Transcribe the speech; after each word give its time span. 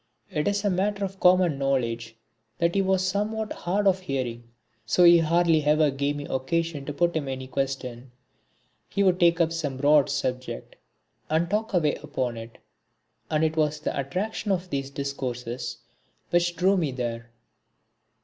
It 0.31 0.47
is 0.47 0.65
a 0.65 0.71
matter 0.71 1.05
of 1.05 1.19
common 1.19 1.59
knowledge 1.59 2.15
that 2.57 2.73
he 2.73 2.81
was 2.81 3.05
somewhat 3.07 3.53
hard 3.53 3.85
of 3.85 3.99
hearing, 3.99 4.49
so 4.83 5.03
he 5.03 5.19
hardly 5.19 5.63
ever 5.63 5.91
gave 5.91 6.15
me 6.15 6.25
occasion 6.25 6.85
to 6.87 6.93
put 6.93 7.15
him 7.15 7.27
any 7.27 7.45
question. 7.45 8.09
He 8.89 9.03
would 9.03 9.19
take 9.19 9.39
up 9.39 9.51
some 9.51 9.77
broad 9.77 10.09
subject 10.09 10.75
and 11.29 11.47
talk 11.51 11.73
away 11.75 11.97
upon 12.01 12.35
it, 12.35 12.57
and 13.29 13.43
it 13.43 13.55
was 13.55 13.79
the 13.79 13.95
attraction 13.95 14.51
of 14.51 14.71
these 14.71 14.89
discourses 14.89 15.77
which 16.31 16.55
drew 16.55 16.77
me 16.77 16.91
there. 16.91 17.29